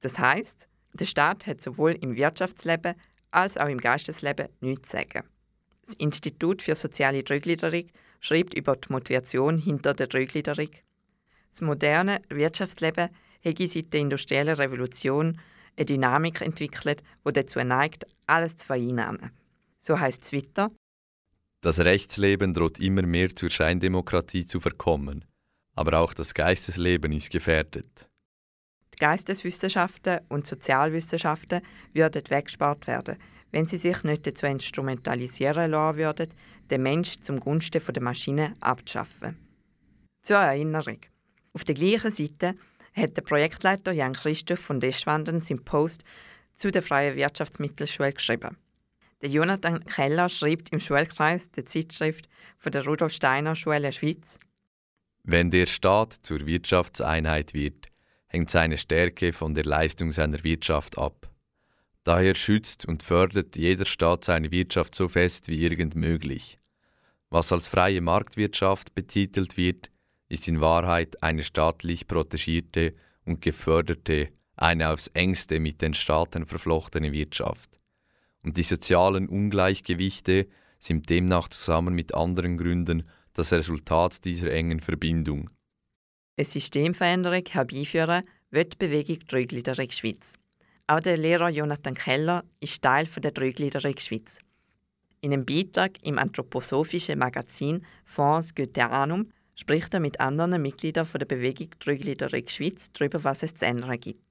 Das 0.00 0.18
heißt, 0.18 0.66
der 0.94 1.04
Staat 1.04 1.46
hat 1.46 1.60
sowohl 1.60 1.92
im 1.92 2.16
Wirtschaftsleben 2.16 2.94
als 3.30 3.56
auch 3.56 3.68
im 3.68 3.78
Geistesleben 3.78 4.48
nichts 4.60 4.90
zu 4.90 4.96
sagen. 4.96 5.28
Das 5.86 5.94
Institut 5.96 6.62
für 6.62 6.74
soziale 6.74 7.22
Dreigliederung 7.22 7.84
schreibt 8.20 8.54
über 8.54 8.76
die 8.76 8.92
Motivation 8.92 9.58
hinter 9.58 9.94
der 9.94 10.06
Dreigliederung. 10.06 10.70
Das 11.50 11.60
moderne 11.60 12.22
Wirtschaftsleben 12.28 13.10
hätte 13.40 13.66
seit 13.66 13.92
der 13.92 14.00
industriellen 14.00 14.56
Revolution 14.56 15.40
eine 15.80 15.86
Dynamik 15.86 16.40
entwickelt, 16.42 17.02
die 17.26 17.32
dazu 17.32 17.58
neigt, 17.60 18.04
alles 18.26 18.56
zu 18.56 18.66
vereinnahmen. 18.66 19.30
So 19.80 19.98
heißt 19.98 20.24
es 20.24 20.32
weiter. 20.32 20.70
Das 21.62 21.80
Rechtsleben 21.80 22.54
droht 22.54 22.78
immer 22.78 23.02
mehr 23.02 23.34
zur 23.34 23.50
Scheindemokratie 23.50 24.46
zu 24.46 24.60
verkommen, 24.60 25.24
aber 25.74 25.98
auch 26.00 26.14
das 26.14 26.34
Geistesleben 26.34 27.12
ist 27.12 27.30
gefährdet. 27.30 28.08
Geisteswissenschaften 28.98 30.20
und 30.28 30.46
Sozialwissenschaften 30.46 31.62
würden 31.94 32.22
weggespart 32.28 32.86
werden, 32.86 33.16
wenn 33.50 33.66
sie 33.66 33.78
sich 33.78 34.04
nicht 34.04 34.26
dazu 34.26 34.46
instrumentalisieren 34.46 35.70
lassen 35.70 35.98
würden, 35.98 36.28
den 36.70 36.82
Mensch 36.82 37.20
zum 37.20 37.40
Gunsten 37.40 37.82
der 37.92 38.02
Maschine 38.02 38.56
abzuschaffen. 38.60 39.38
Zur 40.22 40.36
Erinnerung. 40.36 40.98
Auf 41.54 41.64
der 41.64 41.74
gleichen 41.74 42.12
Seite 42.12 42.54
hat 43.00 43.16
der 43.16 43.22
Projektleiter 43.22 43.92
Jan 43.92 44.12
Christoph 44.12 44.60
von 44.60 44.80
Deschwanden 44.80 45.40
seinen 45.40 45.64
Post 45.64 46.04
zu 46.54 46.70
der 46.70 46.82
Freien 46.82 47.16
Wirtschaftsmittelschule 47.16 48.12
geschrieben. 48.12 48.56
Der 49.22 49.30
Jonathan 49.30 49.84
Keller 49.84 50.28
schreibt 50.28 50.70
im 50.72 50.80
Schulkreis 50.80 51.50
der 51.50 51.66
Zeitschrift 51.66 52.28
von 52.58 52.72
der 52.72 52.84
Rudolf 52.84 53.12
Steiner 53.12 53.54
Schule 53.54 53.92
Schweiz 53.92 54.38
Wenn 55.24 55.50
der 55.50 55.66
Staat 55.66 56.20
zur 56.22 56.46
Wirtschaftseinheit 56.46 57.52
wird, 57.52 57.88
hängt 58.28 58.50
seine 58.50 58.78
Stärke 58.78 59.32
von 59.32 59.54
der 59.54 59.64
Leistung 59.64 60.12
seiner 60.12 60.42
Wirtschaft 60.44 60.96
ab. 60.96 61.30
Daher 62.04 62.34
schützt 62.34 62.86
und 62.86 63.02
fördert 63.02 63.56
jeder 63.56 63.84
Staat 63.84 64.24
seine 64.24 64.50
Wirtschaft 64.50 64.94
so 64.94 65.08
fest 65.08 65.48
wie 65.48 65.62
irgend 65.62 65.94
möglich. 65.94 66.58
Was 67.28 67.52
als 67.52 67.68
freie 67.68 68.00
Marktwirtschaft 68.00 68.94
betitelt 68.94 69.56
wird, 69.56 69.90
ist 70.30 70.48
in 70.48 70.60
Wahrheit 70.60 71.22
eine 71.22 71.42
staatlich 71.42 72.06
protegierte 72.06 72.94
und 73.26 73.42
geförderte, 73.42 74.28
eine 74.56 74.90
aufs 74.90 75.08
engste 75.08 75.60
mit 75.60 75.82
den 75.82 75.92
Staaten 75.92 76.46
verflochtene 76.46 77.12
Wirtschaft. 77.12 77.78
Und 78.42 78.56
die 78.56 78.62
sozialen 78.62 79.28
Ungleichgewichte 79.28 80.46
sind 80.78 81.10
demnach 81.10 81.48
zusammen 81.48 81.94
mit 81.94 82.14
anderen 82.14 82.56
Gründen 82.56 83.02
das 83.34 83.52
Resultat 83.52 84.24
dieser 84.24 84.50
engen 84.50 84.80
Verbindung. 84.80 85.50
Eine 86.36 86.46
Systemveränderung 86.46 87.44
herbeiführen 87.50 88.24
wird 88.50 88.74
die 88.74 88.86
Bewegung 88.86 89.18
Dreigliederung 89.28 89.90
Schweiz. 89.90 90.34
Auch 90.86 91.00
der 91.00 91.16
Lehrer 91.16 91.50
Jonathan 91.50 91.94
Keller 91.94 92.44
ist 92.60 92.82
Teil 92.82 93.06
der 93.06 93.32
Dreigliederung 93.32 93.98
Schweiz. 93.98 94.38
In 95.20 95.32
einem 95.32 95.44
Beitrag 95.44 96.02
im 96.02 96.18
anthroposophischen 96.18 97.18
Magazin 97.18 97.84
Fonds 98.06 98.54
Goetheanum 98.54 99.30
spricht 99.60 99.92
er 99.92 100.00
mit 100.00 100.20
anderen 100.20 100.62
Mitgliedern 100.62 101.06
der 101.12 101.26
Bewegung 101.26 101.68
Dreigliederung 101.78 102.48
Schweiz 102.48 102.90
darüber, 102.92 103.22
was 103.24 103.42
es 103.42 103.54
zu 103.54 103.66
ändern 103.66 104.00
gibt. 104.00 104.22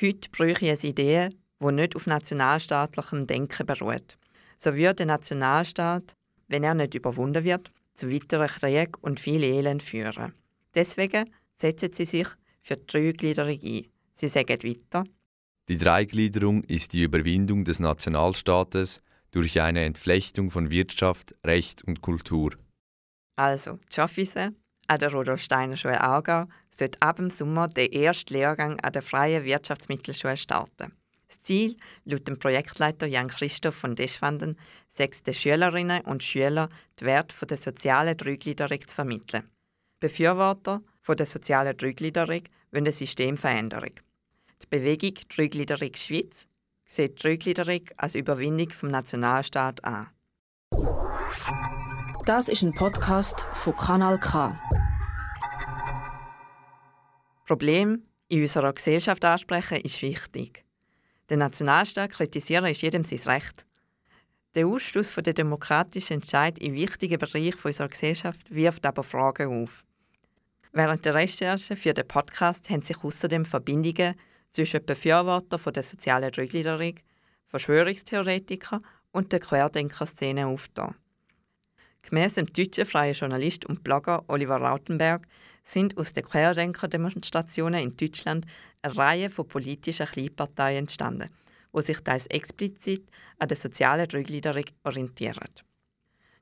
Heute 0.00 0.30
bräuchte 0.30 0.68
es 0.68 0.82
Ideen, 0.82 1.34
die 1.60 1.72
nicht 1.72 1.94
auf 1.94 2.06
nationalstaatlichem 2.06 3.26
Denken 3.26 3.66
beruht. 3.66 4.16
So 4.58 4.74
würde 4.74 4.94
der 4.94 5.06
Nationalstaat, 5.06 6.14
wenn 6.48 6.64
er 6.64 6.74
nicht 6.74 6.94
überwunden 6.94 7.44
wird, 7.44 7.70
zu 7.92 8.10
weiteren 8.10 8.48
Krieg 8.48 8.96
und 9.02 9.20
viel 9.20 9.42
Elend 9.42 9.82
führen. 9.82 10.32
Deswegen 10.74 11.30
setzen 11.56 11.92
sie 11.92 12.06
sich 12.06 12.28
für 12.62 12.76
die 12.76 12.86
Dreigliederung 12.86 13.58
ein. 13.62 13.86
Sie 14.14 14.28
sagen 14.28 14.62
weiter. 14.62 15.04
Die 15.68 15.78
Dreigliederung 15.78 16.62
ist 16.64 16.94
die 16.94 17.02
Überwindung 17.02 17.64
des 17.64 17.78
Nationalstaates 17.78 19.02
durch 19.32 19.60
eine 19.60 19.84
Entflechtung 19.84 20.50
von 20.50 20.70
Wirtschaft, 20.70 21.34
Recht 21.44 21.84
und 21.84 22.00
Kultur. 22.00 22.52
Also, 23.36 23.78
die 23.90 23.94
Schaffise 23.94 24.54
an 24.88 24.98
der 24.98 25.12
Rudolf 25.12 25.42
Steiner 25.42 25.76
Schule 25.76 26.00
Aargau 26.00 26.46
sollte 26.70 27.00
ab 27.02 27.16
dem 27.16 27.30
Sommer 27.30 27.68
der 27.68 27.92
erste 27.92 28.34
Lehrgang 28.34 28.80
an 28.80 28.92
der 28.92 29.02
Freien 29.02 29.44
Wirtschaftsmittelschule 29.44 30.36
starten. 30.36 30.92
Das 31.28 31.42
Ziel, 31.42 31.76
laut 32.04 32.26
dem 32.28 32.38
Projektleiter 32.38 33.06
Jan 33.06 33.28
Christoph 33.28 33.74
von 33.74 33.94
Deschwanden, 33.94 34.58
sechs 34.96 35.22
den 35.22 35.34
Schülerinnen 35.34 36.02
und 36.02 36.22
Schülern 36.22 36.70
die 36.98 37.04
Werte 37.04 37.46
der 37.46 37.56
sozialen 37.56 38.16
Dreigliederung 38.16 38.80
zu 38.86 38.94
vermitteln. 38.94 39.50
Befürworter 40.00 40.82
der 41.08 41.26
sozialen 41.26 41.76
Dreigliederung 41.76 42.42
wollen 42.70 42.84
eine 42.84 42.92
Systemveränderung. 42.92 43.92
Die 44.62 44.66
Bewegung 44.68 45.14
Dreigliederung 45.28 45.94
Schweiz 45.94 46.46
sieht 46.84 47.18
die 47.18 47.22
Dreigliederung 47.22 47.82
als 47.96 48.14
Überwindung 48.14 48.70
vom 48.70 48.90
Nationalstaat 48.90 49.84
an. 49.84 50.08
Das 52.26 52.48
ist 52.48 52.64
ein 52.64 52.72
Podcast 52.72 53.42
von 53.52 53.76
Kanal 53.76 54.18
K. 54.18 54.58
Problem 57.46 58.02
in 58.26 58.42
unserer 58.42 58.72
Gesellschaft 58.72 59.24
ansprechen 59.24 59.76
ist 59.82 60.02
wichtig. 60.02 60.64
Den 61.30 61.38
Nationalstaat 61.38 62.10
kritisieren 62.10 62.66
ist 62.66 62.82
jedem 62.82 63.04
sein 63.04 63.20
Recht. 63.32 63.64
Der 64.56 64.66
Ausschluss 64.66 65.08
von 65.08 65.22
der 65.22 65.34
demokratischen 65.34 66.14
Entscheid 66.14 66.58
in 66.58 66.74
wichtigen 66.74 67.20
Bereichen 67.20 67.60
unserer 67.62 67.90
Gesellschaft 67.90 68.52
wirft 68.52 68.84
aber 68.84 69.04
Fragen 69.04 69.62
auf. 69.62 69.84
Während 70.72 71.04
der 71.04 71.14
Recherche 71.14 71.76
für 71.76 71.94
den 71.94 72.08
Podcast 72.08 72.68
haben 72.70 72.82
sich 72.82 73.04
außerdem 73.04 73.44
Verbindungen 73.44 74.16
zwischen 74.50 74.84
Befürwortern 74.84 75.72
der 75.72 75.82
sozialen 75.84 76.32
Dreigliederung, 76.32 76.96
Verschwörungstheoretikern 77.46 78.84
und 79.12 79.32
der 79.32 79.38
Querdenker-Szene 79.38 80.48
aufgetan. 80.48 80.96
Gemäss 82.08 82.34
dem 82.34 82.46
deutschen 82.46 82.86
freien 82.86 83.14
Journalist 83.14 83.66
und 83.66 83.82
Blogger 83.82 84.22
Oliver 84.28 84.58
Rautenberg 84.58 85.26
sind 85.64 85.98
aus 85.98 86.12
den 86.12 86.24
Querdenker-Demonstrationen 86.24 87.82
in 87.82 87.96
Deutschland 87.96 88.46
eine 88.82 88.96
Reihe 88.96 89.28
von 89.28 89.48
politischen 89.48 90.06
Kleinparteien 90.06 90.84
entstanden, 90.84 91.30
die 91.74 91.82
sich 91.82 91.98
teils 91.98 92.26
explizit 92.26 93.08
an 93.40 93.48
der 93.48 93.56
sozialen 93.56 94.06
Dreigliederung 94.06 94.66
orientieren. 94.84 95.50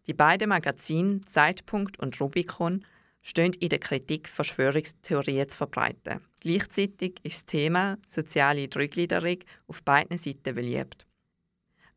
Die 0.07 0.13
beiden 0.13 0.51
Magazine 0.51 1.23
Zeitpunkt 1.23 1.99
und 1.99 2.21
Rubicon 2.21 2.85
stehen 3.23 3.55
in 3.55 3.71
der 3.71 3.79
Kritik, 3.79 4.29
Verschwörungstheorien 4.29 5.49
zu 5.49 5.57
verbreiten. 5.57 6.21
Gleichzeitig 6.41 7.15
ist 7.23 7.37
das 7.39 7.47
Thema 7.47 7.97
soziale 8.07 8.69
Dreigliederung 8.69 9.39
auf 9.67 9.83
beiden 9.83 10.19
Seiten 10.19 10.55
beliebt. 10.55 11.07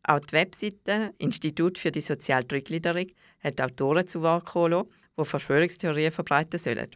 Auch 0.10 0.22
die 0.22 0.32
Webseite 0.32 1.14
Institut 1.18 1.78
für 1.78 1.92
die 1.92 2.00
soziale 2.00 2.46
Dreigliederung 2.46 3.08
hat 3.44 3.60
Autoren 3.60 4.08
zu 4.08 4.22
Wort 4.22 4.46
gekommen, 4.46 4.86
die 5.20 5.26
Verschwörungstheorien 5.26 6.14
verbreiten 6.14 6.58
sollen. 6.58 6.96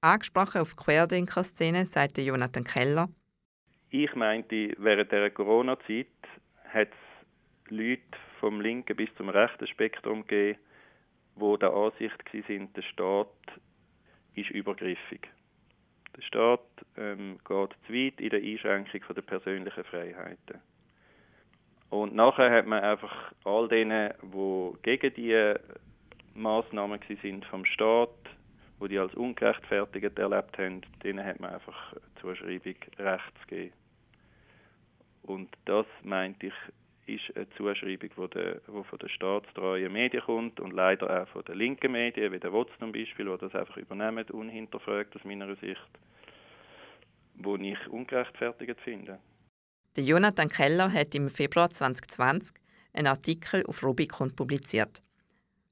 Angesprochen 0.00 0.60
auf 0.60 0.74
die 0.74 0.82
Querdenker-Szene 0.82 1.86
sagte 1.86 2.22
Jonathan 2.22 2.64
Keller. 2.64 3.08
Ich 3.90 4.12
meinte, 4.16 4.74
während 4.78 5.12
der 5.12 5.30
Corona-Zeit 5.30 6.08
hat 6.70 6.88
es 6.88 7.70
Leute 7.70 8.02
vom 8.40 8.60
linken 8.60 8.96
bis 8.96 9.14
zum 9.16 9.28
rechten 9.28 9.68
Spektrum 9.68 10.26
gegeben, 10.26 10.58
die 11.36 11.58
der 11.60 11.72
Ansicht 11.72 12.34
waren, 12.34 12.72
der 12.72 12.82
Staat 12.82 13.60
ist 14.34 14.50
übergriffig. 14.50 15.28
Der 16.16 16.22
Staat 16.22 16.66
ähm, 16.96 17.38
geht 17.46 17.70
zu 17.86 17.92
weit 17.92 18.20
in 18.20 18.30
der 18.30 18.42
Einschränkung 18.42 19.14
der 19.14 19.22
persönlichen 19.22 19.84
Freiheiten. 19.84 20.60
Und 21.90 22.14
nachher 22.14 22.50
hat 22.50 22.66
man 22.66 22.82
einfach 22.82 23.32
all 23.44 23.68
denen, 23.68 24.12
die 24.22 24.72
gegen 24.82 25.14
die 25.14 25.54
Maßnahmen 26.34 27.00
sind 27.22 27.44
vom 27.46 27.64
Staat, 27.64 28.10
wo 28.78 28.86
die 28.86 28.98
als 28.98 29.14
ungerechtfertigt 29.14 30.18
erlebt 30.18 30.58
haben, 30.58 30.82
denen 31.02 31.24
hat 31.24 31.40
man 31.40 31.54
einfach 31.54 31.94
Zuschreibung 32.20 32.74
rechts 32.98 33.46
gegeben. 33.46 33.72
Und 35.22 35.48
das 35.64 35.86
meinte 36.02 36.48
ich, 36.48 36.54
ist 37.06 37.36
eine 37.36 37.48
Zuschreibung, 37.50 38.10
die, 38.16 38.30
der, 38.30 38.54
die 38.60 38.84
von 38.84 38.98
den 38.98 39.08
staatstreuen 39.08 39.92
Medien 39.92 40.22
kommt 40.22 40.60
und 40.60 40.72
leider 40.72 41.22
auch 41.22 41.28
von 41.28 41.44
den 41.44 41.58
linken 41.58 41.92
Medien, 41.92 42.32
wie 42.32 42.38
der 42.38 42.52
WOTS 42.52 42.72
zum 42.78 42.92
Beispiel, 42.92 43.26
die 43.26 43.38
das 43.38 43.54
einfach 43.54 43.76
übernehmen, 43.76 44.24
unhinterfragt 44.30 45.14
aus 45.14 45.24
meiner 45.24 45.54
Sicht, 45.56 45.88
wo 47.36 47.56
ich 47.56 47.86
ungerechtfertigt 47.88 48.80
finde. 48.80 49.18
Der 49.96 50.02
Jonathan 50.02 50.48
Keller 50.48 50.92
hat 50.92 51.14
im 51.14 51.28
Februar 51.28 51.70
2020 51.70 52.56
einen 52.94 53.06
Artikel 53.06 53.64
auf 53.66 53.84
Rubicon 53.84 54.34
publiziert. 54.34 55.00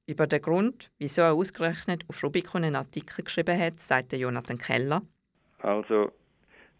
Über 0.06 0.28
den 0.28 0.40
Grund, 0.40 0.92
wieso 0.98 1.22
er 1.22 1.32
ausgerechnet 1.32 2.04
auf 2.08 2.22
Rubicon 2.22 2.62
einen 2.62 2.76
Artikel 2.76 3.24
geschrieben 3.24 3.58
hat, 3.58 3.80
sagt 3.80 4.12
Jonathan 4.12 4.58
Keller. 4.58 5.02
Also 5.58 6.12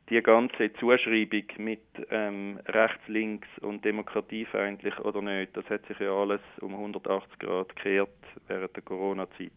die 0.08 0.22
ganze 0.22 0.72
Zuschreibung 0.74 1.44
mit 1.58 1.82
ähm, 2.10 2.60
rechts, 2.66 3.08
links 3.08 3.48
und 3.60 3.84
demokratiefeindlich 3.84 4.96
oder 5.00 5.20
nicht, 5.20 5.56
das 5.56 5.64
hat 5.66 5.84
sich 5.86 5.98
ja 5.98 6.12
alles 6.12 6.40
um 6.60 6.74
180 6.74 7.40
Grad 7.40 7.74
gekehrt 7.74 8.24
während 8.46 8.76
der 8.76 8.82
Corona-Zeit. 8.84 9.50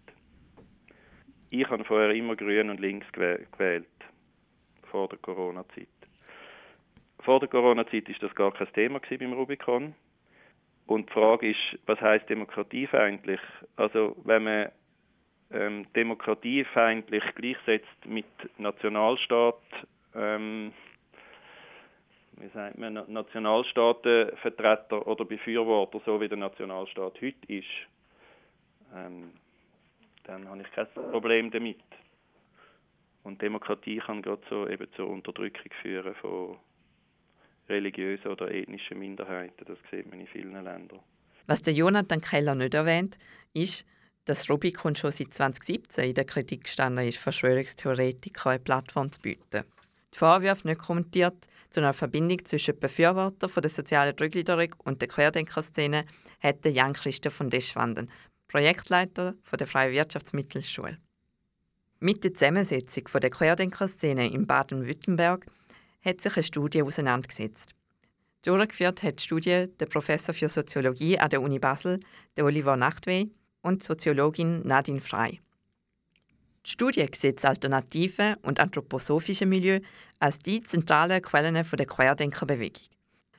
Ich 1.52 1.70
habe 1.70 1.86
vorher 1.86 2.16
immer 2.16 2.36
grün 2.36 2.72
und 2.72 2.80
links 2.80 3.06
gewählt, 3.12 3.88
vor 4.90 5.08
der 5.08 5.20
Corona-Zeit. 5.20 5.88
Vor 7.26 7.40
der 7.40 7.50
Corona-Zeit 7.50 8.08
ist 8.08 8.22
das 8.22 8.36
gar 8.36 8.54
kein 8.54 8.72
Thema 8.74 9.00
beim 9.00 9.34
Rubicon. 9.34 9.96
Und 10.86 11.10
die 11.10 11.14
Frage 11.14 11.50
ist, 11.50 11.80
was 11.88 12.00
heißt 12.00 12.30
demokratiefeindlich? 12.30 13.40
Also 13.78 14.16
wenn 14.26 14.44
man 14.44 14.72
ähm, 15.52 15.88
demokratiefeindlich 15.96 17.24
gleichsetzt 17.34 18.06
mit 18.06 18.28
Nationalstaat, 18.60 19.60
ähm, 20.14 20.72
wie 22.38 22.48
sagt 22.50 22.78
man, 22.78 23.04
Nationalstaatenvertreter 23.08 25.08
oder 25.08 25.26
Befürworter, 25.26 26.02
so 26.06 26.22
wie 26.22 26.28
der 26.28 26.38
Nationalstaat 26.38 27.20
heute 27.22 27.48
ist, 27.48 27.66
ähm, 28.96 29.32
dann 30.26 30.48
habe 30.48 30.62
ich 30.62 30.72
kein 30.74 30.88
Problem 31.12 31.50
damit. 31.50 31.82
Und 33.24 33.42
Demokratie 33.42 33.98
kann 33.98 34.22
gerade 34.22 34.44
so 34.48 34.68
eben 34.68 34.88
zur 34.94 35.10
Unterdrückung 35.10 35.72
führen 35.82 36.14
von 36.16 36.60
religiösen 37.70 38.28
oder 38.28 38.52
ethnischen 38.52 39.00
Minderheiten. 39.00 39.66
Das 39.66 39.78
sieht 39.92 40.10
man 40.10 40.20
in 40.20 40.28
vielen 40.28 40.52
Ländern. 40.52 41.00
Was 41.48 41.62
der 41.62 41.74
Jonathan 41.74 42.22
Keller 42.22 42.56
nicht 42.56 42.74
erwähnt, 42.74 43.18
ist, 43.54 43.86
dass 44.26 44.50
Rubicon 44.50 44.96
schon 44.96 45.12
seit 45.12 45.34
2017 45.34 46.10
in 46.10 46.14
der 46.16 46.26
Kritik 46.26 46.64
gestanden 46.64 47.08
ist, 47.08 47.20
Verschwörungstheoretiker 47.20 48.50
eine 48.52 48.60
Plattform 48.60 49.12
zu 49.12 49.22
bieten. 49.22 49.64
Die 50.14 50.18
Vorwürfe 50.18 50.68
nicht 50.68 50.82
kommentiert 50.82 51.48
zu 51.70 51.82
einer 51.82 51.94
Verbindung 51.94 52.44
zwischen 52.46 52.80
Befürwortern 52.80 53.52
der 53.62 53.70
sozialen 53.70 54.16
Drückliederung 54.16 54.74
und 54.84 55.02
der 55.02 55.10
Querdenkerszene 55.10 56.06
hätte 56.40 56.70
Jan 56.70 56.94
Christoph 56.94 57.34
von 57.34 57.50
Deschwanden, 57.50 58.10
Projektleiter 58.48 59.36
der 59.60 59.68
Freien 59.68 59.94
Wirtschaftsmittelschule. 59.94 60.98
Mit 62.00 62.24
der 62.24 62.34
Zusammensetzung 62.34 63.04
der 63.22 63.30
Querdenkerszene 63.30 64.32
in 64.32 64.48
Baden-Württemberg 64.48 65.46
hat 66.06 66.22
sich 66.22 66.36
eine 66.36 66.44
Studie 66.44 66.84
auseinandergesetzt. 66.84 67.74
Durchgeführt 68.44 69.02
hat 69.02 69.20
die 69.20 69.24
Studie 69.24 69.68
der 69.80 69.88
Professor 69.88 70.34
für 70.34 70.50
Soziologie 70.50 71.18
an 71.18 71.32
der 71.32 71.42
Uni 71.42 71.58
Basel, 71.58 72.00
der 72.38 72.46
Oliver 72.46 72.78
Nachtwey, 72.78 73.32
und 73.62 73.84
Soziologin 73.84 74.62
Nadine 74.62 75.02
Frey. 75.02 75.42
Die 76.66 76.70
Studie 76.70 77.08
sieht 77.16 77.38
das 77.38 77.46
alternative 77.46 78.36
und 78.44 78.60
anthroposophische 78.60 79.48
Milieu 79.48 79.80
als 80.20 80.38
die 80.40 80.62
zentralen 80.62 81.22
Quellen 81.22 81.56
der 81.56 81.86
Querdenkerbewegung. 81.86 82.84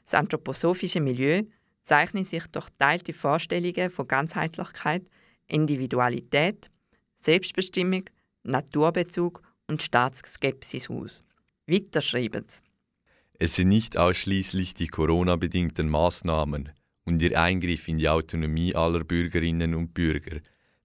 Das 0.05 0.15
anthroposophische 0.15 1.01
Milieu 1.01 1.43
zeichnet 1.85 2.27
sich 2.27 2.47
durch 2.49 2.69
teilte 2.79 3.13
Vorstellungen 3.13 3.91
von 3.91 4.09
Ganzheitlichkeit, 4.09 5.03
Individualität, 5.47 6.69
Selbstbestimmung, 7.17 8.05
Naturbezug 8.43 9.43
und 9.69 9.83
Staatsskepsis 9.83 10.91
aus. 10.91 11.25
Weiter 11.67 12.01
schreiben 12.01 12.45
sie. 12.49 12.61
Es 13.39 13.57
sind 13.57 13.69
nicht 13.69 13.97
ausschließlich 13.97 14.75
die 14.75 14.89
Corona-bedingten 14.89 15.89
Maßnahmen, 15.89 16.71
und 17.07 17.23
ihr 17.23 17.41
Eingriff 17.41 17.89
in 17.89 17.99
die 17.99 18.09
Autonomie 18.09 18.75
aller 18.75 19.05
Bürgerinnen 19.05 19.75
und 19.75 19.95
Bürger, 19.95 20.41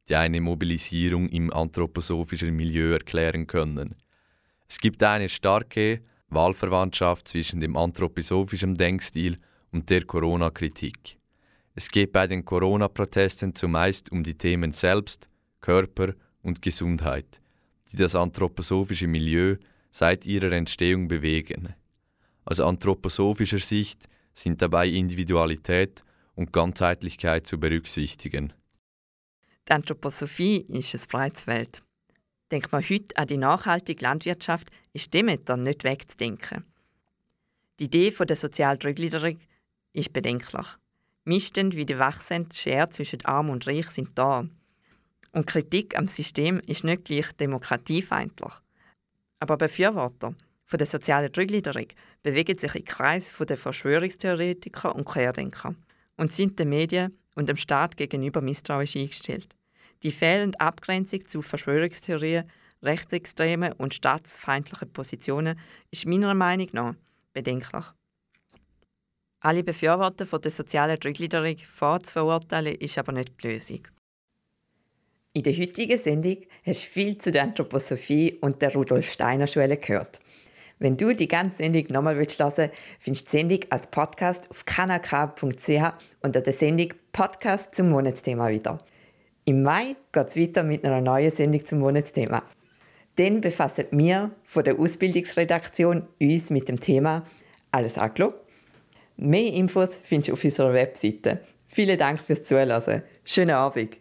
die 0.07 0.15
eine 0.15 0.39
Mobilisierung 0.39 1.27
im 1.29 1.51
anthroposophischen 1.51 2.55
Milieu 2.55 2.93
erklären 2.93 3.47
können. 3.47 3.95
Es 4.69 4.79
gibt 4.79 5.03
eine 5.03 5.27
starke 5.27 6.01
Wahlverwandtschaft 6.29 7.27
zwischen 7.27 7.59
dem 7.59 7.75
anthroposophischen 7.75 8.75
Denkstil 8.75 9.37
und 9.71 9.89
der 9.89 10.05
Corona-Kritik. 10.05 11.17
Es 11.73 11.89
geht 11.89 12.11
bei 12.11 12.27
den 12.27 12.45
Corona-Protesten 12.45 13.55
zumeist 13.55 14.11
um 14.11 14.23
die 14.23 14.37
Themen 14.37 14.71
Selbst, 14.71 15.29
Körper 15.59 16.13
und 16.41 16.61
Gesundheit, 16.61 17.41
die 17.91 17.97
das 17.97 18.15
anthroposophische 18.15 19.07
Milieu 19.07 19.57
seit 19.91 20.25
ihrer 20.25 20.51
Entstehung 20.51 21.07
bewegen. 21.07 21.73
Aus 22.45 22.59
anthroposophischer 22.59 23.59
Sicht 23.59 24.07
sind 24.33 24.61
dabei 24.61 24.87
Individualität 24.87 26.03
und 26.35 26.53
Ganzheitlichkeit 26.53 27.45
zu 27.45 27.59
berücksichtigen. 27.59 28.53
Die 29.67 29.73
Anthroposophie 29.73 30.65
ist 30.69 30.95
ein 30.95 31.01
breites 31.07 31.41
Feld. 31.41 31.83
Denkt 32.51 32.71
man 32.71 32.83
heute 32.83 33.15
an 33.15 33.27
die 33.27 33.37
nachhaltige 33.37 34.03
Landwirtschaft, 34.03 34.69
ist 34.93 35.13
Demeter 35.13 35.55
nicht 35.55 35.83
wegzudenken. 35.83 36.65
Die 37.79 37.85
Idee 37.85 38.11
der 38.11 38.35
Sozialtrügliederung 38.35 39.39
ist 39.93 40.13
bedenklich. 40.13 40.67
Missstände 41.23 41.77
wie 41.77 41.85
die 41.85 41.99
wachsende 41.99 42.55
Schere 42.55 42.89
zwischen 42.89 43.23
Arm 43.25 43.49
und 43.49 43.67
Reich 43.67 43.89
sind 43.89 44.17
da. 44.17 44.45
Und 45.33 45.47
Kritik 45.47 45.97
am 45.97 46.07
System 46.07 46.59
ist 46.65 46.83
nicht 46.83 47.05
gleich 47.05 47.31
demokratiefeindlich. 47.33 48.53
Aber 49.41 49.57
Befürworter 49.57 50.35
von 50.65 50.77
der 50.77 50.87
sozialen 50.87 51.33
Trügliederung 51.33 51.87
bewegen 52.21 52.57
sich 52.57 52.75
im 52.75 52.85
Kreis 52.85 53.33
der 53.37 53.57
Verschwörungstheoretiker 53.57 54.95
und 54.95 55.05
Querdenker 55.05 55.73
und 56.15 56.31
sind 56.31 56.59
den 56.59 56.69
Medien 56.69 57.17
und 57.35 57.49
dem 57.49 57.57
Staat 57.57 57.97
gegenüber 57.97 58.39
misstrauisch 58.39 58.95
eingestellt. 58.95 59.55
Die 60.03 60.11
fehlende 60.11 60.59
Abgrenzung 60.59 61.27
zu 61.27 61.41
Verschwörungstheorien, 61.41 62.49
rechtsextremen 62.83 63.73
und 63.73 63.95
staatsfeindlichen 63.95 64.93
Positionen 64.93 65.59
ist 65.89 66.05
meiner 66.05 66.35
Meinung 66.35 66.69
nach 66.73 66.95
bedenklich. 67.33 67.85
Alle 69.39 69.63
Befürworter 69.63 70.27
von 70.27 70.41
der 70.41 70.51
sozialen 70.51 70.99
Drückgliederung 70.99 71.57
vorzuverurteilen, 71.57 72.75
ist 72.75 72.97
aber 72.99 73.11
nicht 73.11 73.41
die 73.41 73.47
Lösung. 73.47 73.87
In 75.33 75.43
der 75.43 75.53
heutigen 75.53 75.97
Sendung 75.97 76.37
hast 76.65 76.81
du 76.81 76.87
viel 76.87 77.17
zu 77.17 77.31
der 77.31 77.43
Anthroposophie 77.43 78.37
und 78.41 78.61
der 78.61 78.73
Rudolf 78.73 79.09
Steiner 79.09 79.47
Schule 79.47 79.77
gehört. 79.77 80.19
Wenn 80.77 80.97
du 80.97 81.15
die 81.15 81.29
ganze 81.29 81.57
Sendung 81.57 81.85
nochmal 81.87 82.17
willst, 82.17 82.43
findest 82.99 83.27
du 83.27 83.31
die 83.31 83.37
Sendung 83.37 83.59
als 83.69 83.87
Podcast 83.87 84.51
auf 84.51 84.65
kanalk.ch 84.65 85.93
unter 86.21 86.41
der 86.41 86.51
Sendung 86.51 86.93
Podcast 87.13 87.73
zum 87.73 87.91
Monatsthema 87.91 88.49
wieder. 88.49 88.79
Im 89.45 89.63
Mai 89.63 89.95
geht 90.11 90.27
es 90.27 90.35
weiter 90.35 90.63
mit 90.63 90.83
einer 90.83 90.99
neuen 90.99 91.31
Sendung 91.31 91.65
zum 91.65 91.79
Monatsthema. 91.79 92.43
Dann 93.15 93.39
befassen 93.39 93.85
wir 93.91 94.31
von 94.43 94.65
der 94.65 94.77
Ausbildungsredaktion 94.77 96.09
uns 96.19 96.49
mit 96.49 96.67
dem 96.67 96.81
Thema 96.81 97.25
Alles 97.71 97.97
angeschaut? 97.97 98.35
Mehr 99.15 99.53
Infos 99.53 99.95
findest 100.03 100.27
du 100.27 100.33
auf 100.33 100.43
unserer 100.43 100.73
Webseite. 100.73 101.39
Vielen 101.69 101.97
Dank 101.97 102.19
fürs 102.19 102.43
Zuhören. 102.43 103.03
Schönen 103.23 103.51
Abend. 103.51 104.00